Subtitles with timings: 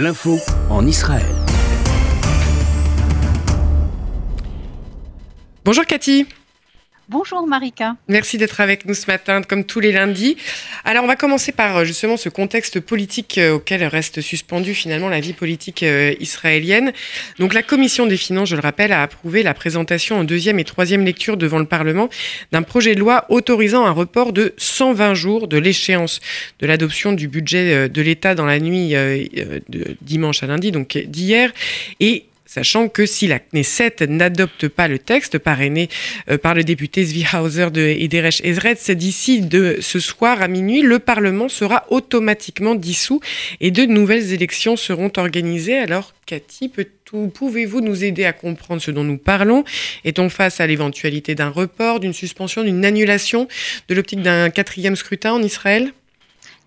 [0.00, 0.38] L'info
[0.70, 1.26] en Israël.
[5.62, 6.26] Bonjour Cathy.
[7.10, 7.96] Bonjour Marika.
[8.06, 10.36] Merci d'être avec nous ce matin, comme tous les lundis.
[10.84, 15.08] Alors on va commencer par euh, justement ce contexte politique euh, auquel reste suspendue finalement
[15.08, 16.92] la vie politique euh, israélienne.
[17.40, 20.64] Donc la commission des finances, je le rappelle, a approuvé la présentation en deuxième et
[20.64, 22.08] troisième lecture devant le Parlement
[22.52, 26.20] d'un projet de loi autorisant un report de 120 jours de l'échéance
[26.60, 31.52] de l'adoption du budget de l'État dans la nuit de dimanche à lundi, donc d'hier,
[32.50, 35.88] sachant que si la Knesset n'adopte pas le texte parrainé
[36.28, 40.82] euh, par le député Zvi Hauser de Ederech Ezretz d'ici de ce soir à minuit,
[40.82, 43.20] le Parlement sera automatiquement dissous
[43.60, 45.78] et de nouvelles élections seront organisées.
[45.78, 46.72] Alors, Cathy,
[47.34, 49.62] pouvez-vous nous aider à comprendre ce dont nous parlons?
[50.04, 53.46] Est-on face à l'éventualité d'un report, d'une suspension, d'une annulation
[53.88, 55.92] de l'optique d'un quatrième scrutin en Israël?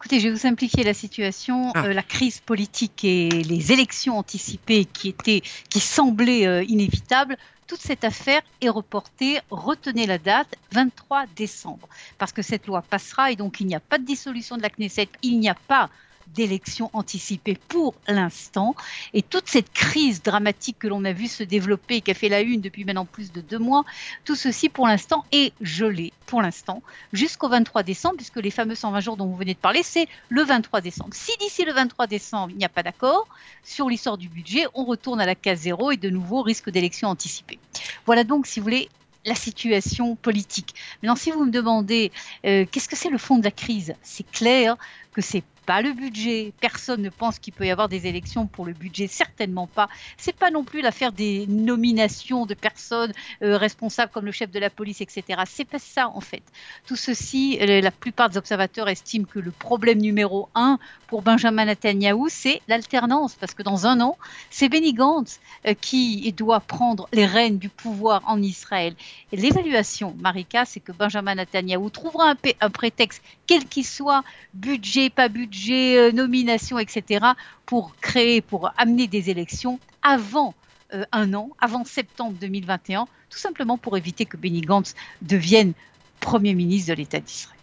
[0.04, 1.72] Écoutez, je vais vous simplifier la situation.
[1.76, 1.86] Ah.
[1.86, 7.80] Euh, la crise politique et les élections anticipées qui étaient, qui semblaient euh, inévitables, toute
[7.80, 9.40] cette affaire est reportée.
[9.50, 13.80] Retenez la date, 23 décembre, parce que cette loi passera et donc il n'y a
[13.80, 15.90] pas de dissolution de la Knesset, il n'y a pas
[16.28, 18.76] d'élections anticipées pour l'instant.
[19.14, 22.30] Et toute cette crise dramatique que l'on a vu se développer et qui a fait
[22.30, 23.84] la une depuis maintenant plus de deux mois,
[24.26, 29.00] tout ceci pour l'instant est gelé, pour l'instant, jusqu'au 23 décembre, puisque les fameux 120
[29.00, 31.14] jours dont vous venez de parler, c'est le 23 décembre.
[31.14, 33.28] Si d'ici le 23 décembre, il n'y a pas d'accord
[33.64, 37.10] sur l'histoire du budget, on retourne à la case zéro et de nouveau risque d'élections
[37.10, 37.60] anticipées.
[38.06, 38.90] Voilà donc, si vous voulez,
[39.26, 40.76] la situation politique.
[41.02, 42.12] Maintenant, si vous me demandez
[42.46, 44.76] euh, qu'est-ce que c'est le fond de la crise, c'est clair
[45.14, 46.54] que c'est pas le budget.
[46.60, 49.90] Personne ne pense qu'il peut y avoir des élections pour le budget, certainement pas.
[50.18, 54.60] C'est pas non plus l'affaire des nominations de personnes euh, responsables comme le chef de
[54.60, 55.42] la police, etc.
[55.48, 56.44] C'est pas ça en fait.
[56.86, 61.66] Tout ceci, euh, la plupart des observateurs estiment que le problème numéro un pour Benjamin
[61.66, 64.18] Netanyahu, c'est l'alternance, parce que dans un an,
[64.50, 68.96] c'est Benny Gantz euh, qui doit prendre les rênes du pouvoir en Israël.
[69.32, 74.24] L'évaluation, Marika, c'est que Benjamin Netanyahu trouvera un, un prétexte, quel qu'il soit,
[74.54, 77.26] budget, pas budget budget, euh, nomination, etc.,
[77.68, 80.56] pour créer, pour amener des élections avant
[80.94, 85.74] euh, un an, avant septembre 2021, tout simplement pour éviter que Benny Gantz devienne
[86.20, 87.63] Premier ministre de l'État d'Israël.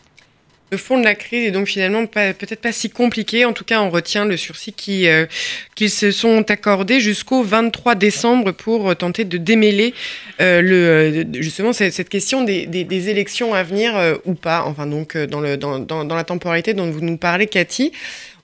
[0.70, 3.44] Le fond de la crise est donc finalement peut-être pas si compliqué.
[3.44, 5.26] En tout cas, on retient le sursis euh,
[5.74, 9.94] qu'ils se sont accordés jusqu'au 23 décembre pour tenter de démêler
[10.38, 13.94] le, justement cette, question des, élections à venir
[14.24, 14.62] ou pas.
[14.64, 17.92] Enfin, donc dans, la temporalité dont vous nous parlez, Cathy.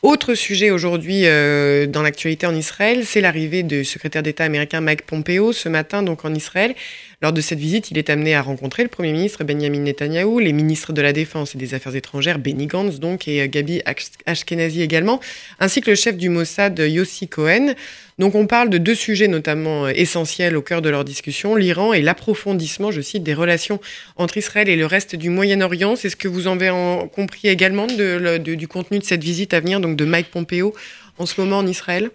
[0.03, 5.03] Autre sujet aujourd'hui euh, dans l'actualité en Israël, c'est l'arrivée du secrétaire d'État américain Mike
[5.03, 6.75] Pompeo ce matin donc en Israël.
[7.23, 10.53] Lors de cette visite, il est amené à rencontrer le Premier ministre Benjamin Netanyahou, les
[10.53, 13.81] ministres de la Défense et des Affaires étrangères Benny Gantz donc et euh, Gabi
[14.27, 15.19] Ashkenazi également,
[15.59, 17.75] ainsi que le chef du Mossad Yossi Cohen.
[18.19, 21.95] Donc on parle de deux sujets notamment euh, essentiels au cœur de leur discussion, l'Iran
[21.95, 23.81] et l'approfondissement, je cite, des relations
[24.17, 25.97] entre Israël et le reste du Moyen-Orient.
[25.97, 26.71] C'est ce que vous en avez
[27.15, 30.75] compris également du contenu de cette visite à venir, donc de Mike Pompeo
[31.17, 32.11] en ce moment en Israël?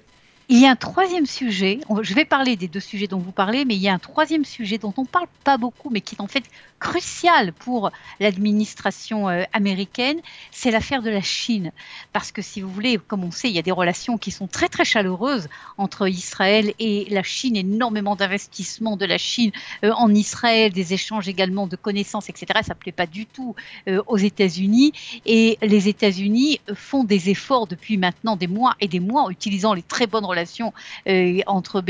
[0.51, 3.63] Il y a un troisième sujet, je vais parler des deux sujets dont vous parlez,
[3.63, 6.15] mais il y a un troisième sujet dont on ne parle pas beaucoup, mais qui
[6.15, 6.43] est en fait
[6.77, 7.89] crucial pour
[8.19, 10.19] l'administration euh, américaine,
[10.51, 11.71] c'est l'affaire de la Chine.
[12.11, 14.47] Parce que si vous voulez, comme on sait, il y a des relations qui sont
[14.47, 15.47] très très chaleureuses
[15.77, 19.51] entre Israël et la Chine, énormément d'investissements de la Chine
[19.85, 22.59] euh, en Israël, des échanges également de connaissances, etc.
[22.61, 23.55] Ça ne plaît pas du tout
[23.87, 24.91] euh, aux États-Unis.
[25.25, 29.73] Et les États-Unis font des efforts depuis maintenant des mois et des mois, en utilisant
[29.73, 30.40] les très bonnes relations
[31.07, 31.81] euh, entre,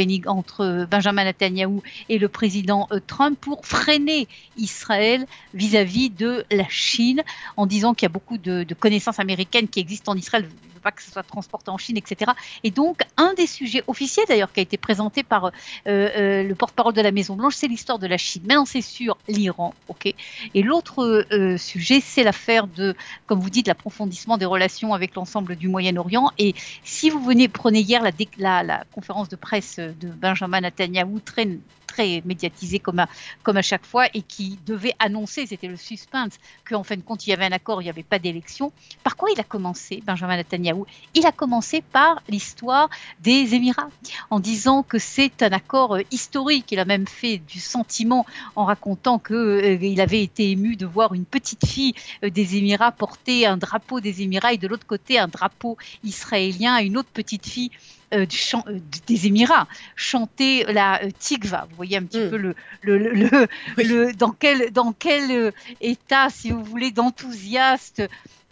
[0.85, 7.23] Benjamin Netanyahu et le président euh, Trump pour freiner Israël vis-à-vis de la Chine
[7.57, 10.47] en disant qu'il y a beaucoup de connaissances américaines qui existent en Israël
[10.81, 12.31] pas que ce soit transporté en Chine, etc.
[12.63, 15.51] Et donc, un des sujets officiels d'ailleurs qui a été présenté par euh,
[15.87, 18.43] euh, le porte-parole de la Maison Blanche, c'est l'histoire de la Chine.
[18.45, 20.13] Maintenant, c'est sur l'Iran, ok.
[20.53, 22.95] Et l'autre euh, sujet, c'est l'affaire de,
[23.27, 26.31] comme vous dites, l'approfondissement des relations avec l'ensemble du Moyen-Orient.
[26.37, 31.19] Et si vous venez, prenez hier la, la, la conférence de presse de Benjamin Netanyahu,
[31.21, 31.47] très
[31.91, 33.07] très médiatisé comme à,
[33.45, 36.33] à chaque fois et qui devait annoncer, c'était le suspense,
[36.67, 38.71] qu'en fin de compte, il y avait un accord, il n'y avait pas d'élection.
[39.03, 40.83] Par quoi il a commencé, Benjamin Netanyahu?
[41.13, 42.89] Il a commencé par l'histoire
[43.19, 43.89] des Émirats,
[44.29, 46.71] en disant que c'est un accord euh, historique.
[46.71, 51.13] Il a même fait du sentiment en racontant qu'il euh, avait été ému de voir
[51.13, 51.93] une petite fille
[52.23, 56.77] euh, des Émirats porter un drapeau des Émirats et de l'autre côté un drapeau israélien,
[56.79, 57.71] une autre petite fille
[58.13, 58.25] euh,
[58.67, 61.67] euh, des Émirats, chanter la Tigva.
[61.69, 62.29] Vous voyez un petit mm.
[62.29, 62.97] peu le, le,
[63.77, 68.03] le, dans quel, dans quel état, si vous voulez, d'enthousiaste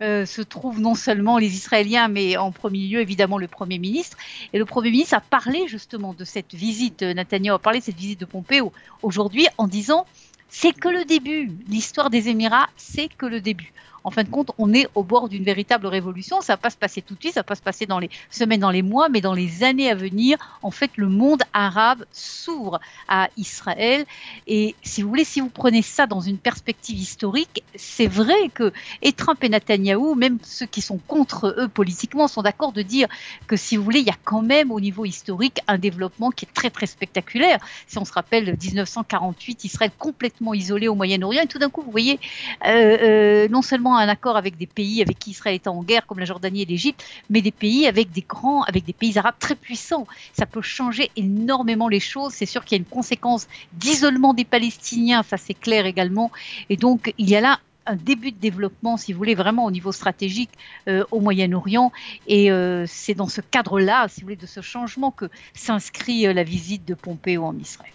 [0.02, 4.18] se trouvent non seulement les Israéliens, mais en premier lieu évidemment le Premier ministre.
[4.54, 7.98] Et le Premier ministre a parlé justement de cette visite, Netanyahu a parlé de cette
[7.98, 8.62] visite de Pompée
[9.02, 10.06] aujourd'hui en disant
[10.50, 11.52] c'est que le début.
[11.68, 13.72] L'histoire des Émirats, c'est que le début
[14.04, 16.42] en fin de compte, on est au bord d'une véritable révolution.
[16.42, 18.10] Ça va pas se passer tout de suite, ça va pas se passer dans les
[18.30, 20.38] semaines, dans les mois, mais dans les années à venir.
[20.62, 24.06] En fait, le monde arabe s'ouvre à Israël.
[24.48, 28.72] Et si vous voulez, si vous prenez ça dans une perspective historique, c'est vrai que
[29.02, 33.08] et Trump et Netanyahou, même ceux qui sont contre eux politiquement, sont d'accord de dire
[33.48, 36.46] que si vous voulez, il y a quand même au niveau historique un développement qui
[36.46, 37.60] est très très spectaculaire.
[37.88, 41.92] Si on se rappelle 1948, Israël complètement isolé au Moyen-Orient, et tout d'un coup, vous
[41.92, 42.20] voyez,
[42.66, 46.06] euh, euh, non seulement un accord avec des pays avec qui Israël est en guerre,
[46.06, 49.36] comme la Jordanie et l'Égypte, mais des pays avec des grands, avec des pays arabes
[49.40, 50.08] très puissants.
[50.34, 52.34] Ça peut changer énormément les choses.
[52.34, 56.32] C'est sûr qu'il y a une conséquence d'isolement des Palestiniens, ça c'est clair également.
[56.70, 57.60] Et donc il y a là
[57.90, 60.52] un début de développement, si vous voulez, vraiment au niveau stratégique
[60.88, 61.92] euh, au Moyen-Orient.
[62.28, 65.26] Et euh, c'est dans ce cadre-là, si vous voulez, de ce changement que
[65.56, 67.92] s'inscrit euh, la visite de Pompéo en Israël.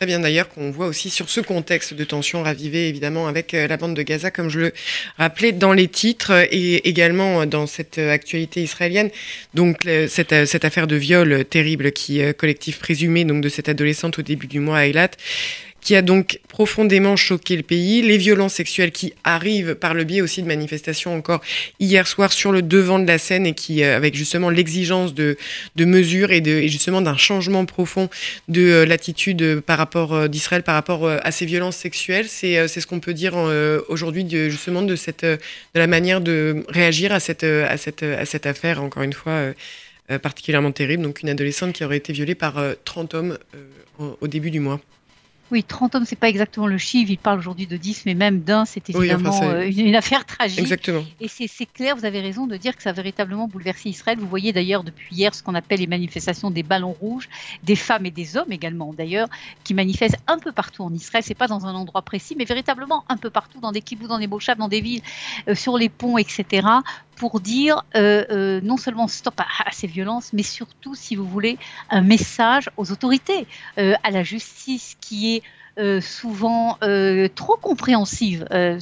[0.00, 3.68] Très bien d'ailleurs qu'on voit aussi sur ce contexte de tension ravivée évidemment avec euh,
[3.68, 4.72] la bande de Gaza comme je le
[5.18, 9.10] rappelais dans les titres et également dans cette actualité israélienne.
[9.52, 14.22] Donc cette, cette affaire de viol terrible qui collectif présumé donc de cette adolescente au
[14.22, 15.10] début du mois à Eilat
[15.80, 20.20] qui a donc profondément choqué le pays, les violences sexuelles qui arrivent par le biais
[20.20, 21.40] aussi de manifestations encore
[21.78, 25.36] hier soir sur le devant de la scène et qui, euh, avec justement l'exigence de,
[25.76, 28.08] de mesures et, de, justement d'un changement profond
[28.48, 32.86] de euh, l'attitude par rapport euh, d'Israël par rapport à ces violences sexuelles, c'est ce
[32.86, 33.34] qu'on peut dire
[33.88, 35.38] aujourd'hui justement de, cette, de
[35.74, 39.52] la manière de réagir à cette, à cette, à cette affaire, encore une fois
[40.22, 43.38] particulièrement terrible, donc une adolescente qui aurait été violée par 30 hommes
[44.20, 44.80] au début du mois.
[45.50, 47.10] Oui, 30 hommes, c'est pas exactement le chiffre.
[47.10, 50.60] Il parle aujourd'hui de 10, mais même d'un, c'est évidemment euh, une, affaire tragique.
[50.60, 51.04] Exactement.
[51.20, 54.18] Et c'est clair, vous avez raison de dire que ça a véritablement bouleversé Israël.
[54.18, 57.28] Vous voyez d'ailleurs depuis hier ce qu'on appelle les manifestations des ballons rouges,
[57.64, 59.28] des femmes et des hommes également d'ailleurs,
[59.64, 61.24] qui manifestent un peu partout en Israël.
[61.26, 64.18] C'est pas dans un endroit précis, mais véritablement un peu partout, dans des kibbutz, dans
[64.18, 65.02] des mochaves, dans des villes,
[65.48, 66.66] euh, sur les ponts, etc.,
[67.20, 71.58] pour dire euh, non seulement stop à, ces violences, mais surtout, si vous voulez,
[71.90, 73.46] un message aux autorités,
[73.76, 75.42] à la justice qui est
[75.78, 78.80] euh, souvent euh, trop compréhensive, euh,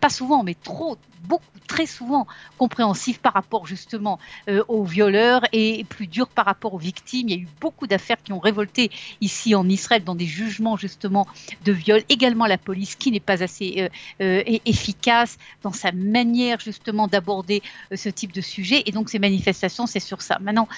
[0.00, 2.26] pas souvent, mais trop, beaucoup très souvent
[2.58, 4.18] compréhensif par rapport justement
[4.68, 7.28] aux violeurs et plus dur par rapport aux victimes.
[7.28, 8.90] Il y a eu beaucoup d'affaires qui ont révolté
[9.20, 11.26] ici en Israël dans des jugements justement
[11.64, 12.02] de viol.
[12.08, 13.88] Également la police qui n'est pas assez
[14.18, 17.62] efficace dans sa manière justement d'aborder
[17.94, 18.82] ce type de sujet.
[18.86, 20.38] Et donc ces manifestations, c'est sur ça.
[20.40, 20.68] Maintenant,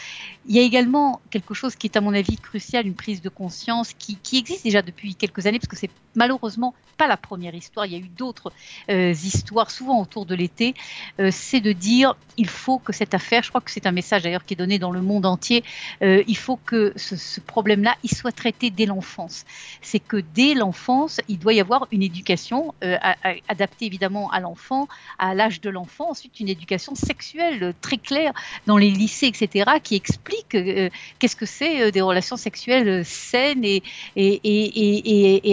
[0.47, 3.31] il y a également quelque chose qui est à mon avis crucial, une prise de
[3.31, 7.87] conscience qui existe déjà depuis quelques années, parce que c'est malheureusement pas la première histoire.
[7.87, 8.53] Il y a eu d'autres
[8.89, 10.75] histoires, souvent autour de l'été,
[11.21, 14.23] euh, c'est de dire il faut que cette affaire, je crois que c'est un message
[14.23, 15.63] d'ailleurs qui est donné dans le monde entier,
[16.03, 19.45] euh, il faut que ce, problème-là, il soit traité dès l'enfance.
[19.83, 22.97] C'est que dès l'enfance, il doit y avoir une éducation euh,
[23.49, 24.89] adaptée évidemment à l'enfant,
[25.19, 28.33] à l'âge de l'enfant, ensuite une éducation sexuelle très claire
[28.67, 30.57] dans les lycées, etc., qui explique
[31.19, 33.83] qu'est-ce que c'est des relations sexuelles saines et,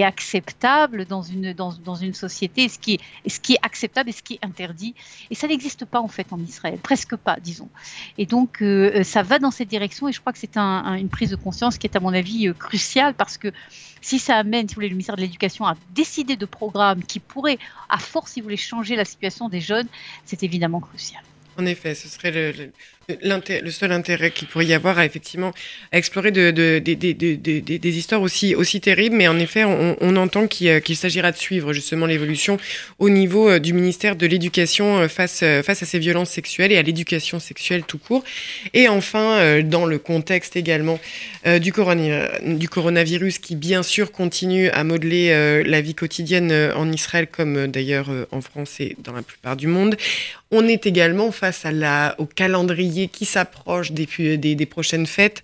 [0.04, 4.13] acceptables dans une, dans, dans une société, ce qui, est, ce qui est acceptable et
[4.13, 4.94] ce qui est interdit.
[5.30, 7.69] Et ça n'existe pas en fait en Israël, presque pas, disons.
[8.18, 11.10] Et donc euh, euh, ça va dans cette direction et je crois que c'est une
[11.10, 13.51] prise de conscience qui est à mon avis euh, cruciale parce que
[14.01, 17.20] si ça amène, si vous voulez, le ministère de l'Éducation à décider de programmes qui
[17.20, 19.88] pourraient, à force, si vous voulez, changer la situation des jeunes,
[20.25, 21.22] c'est évidemment crucial.
[21.58, 22.72] En effet, ce serait le
[23.72, 25.53] seul intérêt qu'il pourrait y avoir à effectivement
[25.91, 31.32] explorer de, des histoires aussi, aussi terribles, mais en effet, on, entend euh, qu'il s'agira
[31.32, 32.58] de suivre justement l'évolution
[33.00, 36.77] au niveau euh, du ministère de l'Éducation euh, face, face à ces violences sexuelles et
[36.77, 38.24] à l'éducation sexuelle tout court.
[38.74, 41.00] Et enfin, dans le contexte également
[41.46, 48.10] du, coronavirus qui bien sûr continue à modeler la vie quotidienne en Israël comme d'ailleurs
[48.32, 49.96] en France et dans la plupart du monde,
[50.51, 51.65] on est également face
[52.18, 55.41] au calendrier qui s'approche des, des, prochaines fêtes.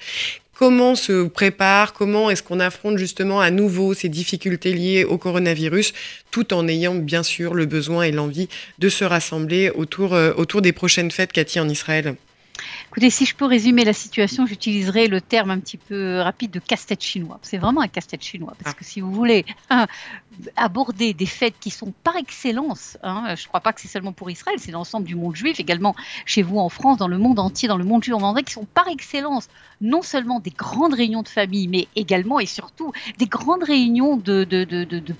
[0.53, 5.93] Comment se prépare, comment est-ce qu'on affronte justement à nouveau ces difficultés liées au coronavirus,
[6.31, 8.49] tout en ayant bien sûr le besoin et l'envie
[8.79, 12.15] de se rassembler autour, euh, autour des prochaines fêtes, Cathy, en Israël?
[13.09, 17.03] Si je peux résumer la situation, j'utiliserai le terme un petit peu rapide de casse-tête
[17.03, 17.39] chinois.
[17.43, 19.45] C'est vraiment un casse-tête chinois, parce que si vous voulez
[20.55, 24.13] aborder des fêtes qui sont par excellence, hein, je ne crois pas que c'est seulement
[24.13, 27.39] pour Israël, c'est l'ensemble du monde juif, également chez vous en France, dans le monde
[27.39, 29.47] entier, dans le monde juif, on qui sont par excellence
[29.79, 34.45] non seulement des grandes réunions de famille, mais également et surtout des grandes réunions de,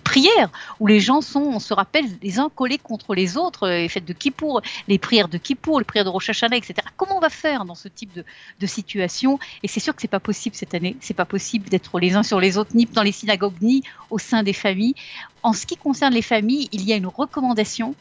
[0.03, 3.89] prières où les gens sont, on se rappelle, les uns collés contre les autres, les
[3.89, 6.75] fêtes de Kippour, les prières de Kippour, les prières de Rosh Hashanah, etc.
[6.95, 10.19] Comment on va faire dans ce type de, situation Et c'est sûr que c'est pas
[10.19, 10.97] possible cette année.
[10.99, 14.17] C'est pas possible d'être les uns sur les autres, ni dans les synagogues, ni au
[14.17, 14.95] sein des familles.
[15.43, 17.95] En ce qui concerne les familles, il y a une recommandation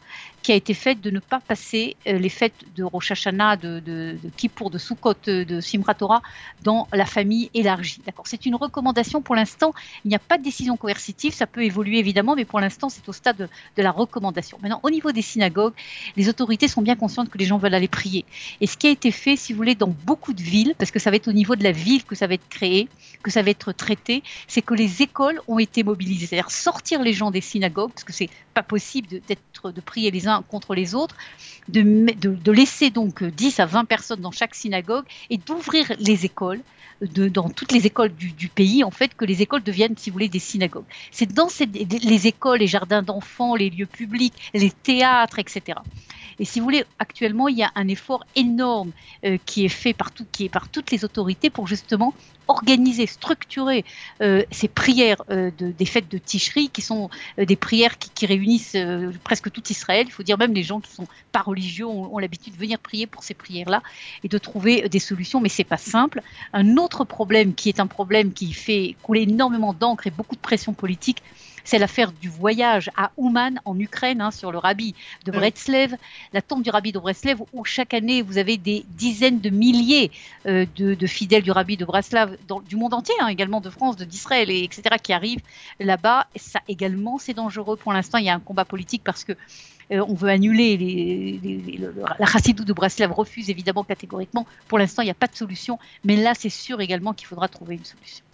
[0.46, 3.80] qui a été faite de ne pas passer euh, les fêtes de Rosh Hashanah, de,
[3.80, 6.22] de, de Kippour, de Sukkot, de Simrat Torah
[6.62, 8.00] dans la famille élargie.
[8.06, 9.74] D'accord C'est une recommandation pour l'instant.
[10.04, 11.34] Il n'y a pas de décision coercitive.
[11.34, 14.56] Ça peut évoluer évidemment, mais pour l'instant, c'est au stade de, de, la recommandation.
[14.62, 15.74] Maintenant, au niveau des synagogues,
[16.16, 18.24] les autorités sont bien conscientes que les gens veulent aller prier.
[18.60, 21.16] Et ce qui a été fait, si dans beaucoup de villes, parce que ça va
[21.16, 22.88] être au niveau de la ville que ça va être créé,
[23.22, 26.26] que ça va être traité, c'est que les écoles ont été mobilisées.
[26.26, 30.28] C'est-à-dire sortir les gens des synagogues, parce que c'est pas possible d'être de prier les
[30.28, 31.16] uns contre les autres,
[31.68, 36.60] de, de, laisser donc 10 à 20 personnes dans chaque synagogue et d'ouvrir les écoles.
[37.02, 40.14] De, dans toutes les écoles du, pays, en fait, que les écoles deviennent, si vous
[40.14, 40.86] voulez, des synagogues.
[41.10, 45.78] C'est dans les écoles, les jardins d'enfants, les lieux publics, les théâtres, etc.
[46.38, 48.92] Et si vous voulez, actuellement, il y a un effort énorme
[49.24, 52.14] euh, qui est fait par, qui est par toutes les autorités pour justement
[52.48, 53.84] organiser, structurer
[54.20, 58.76] euh, ces prières euh, de, des fêtes de Ticherie, qui sont des prières qui, réunissent
[59.24, 60.04] presque tout Israël.
[60.08, 63.06] Il faut dire même les gens qui sont pas religieux ont, l'habitude de venir prier
[63.06, 63.82] pour ces prières-là
[64.24, 66.22] et de trouver des solutions, mais c'est pas simple.
[66.52, 70.40] Un autre problème qui est un problème qui fait couler énormément d'encre et beaucoup de
[70.40, 71.22] pression politique,
[71.66, 74.94] c'est l'affaire du voyage à Ouman en Ukraine hein, sur le rabbi
[75.24, 75.96] de Breslev,
[76.32, 80.10] la tombe du rabbi de Breslev où chaque année vous avez des dizaines de milliers
[80.46, 84.50] euh, de, fidèles du rabbi de Breslev du monde entier, hein, également de France, d'Israël,
[84.50, 84.96] etc.
[85.02, 85.42] qui arrivent
[85.80, 86.26] là-bas.
[86.36, 88.18] Ça également c'est dangereux pour l'instant.
[88.18, 89.32] Il y a un combat politique parce que
[89.92, 91.80] euh, on veut annuler les,
[92.18, 94.46] la Chassidou de Breslev refuse évidemment catégoriquement.
[94.68, 97.48] Pour l'instant, il n'y a pas de solution, mais là, c'est sûr également qu'il faudra
[97.48, 98.24] trouver une solution.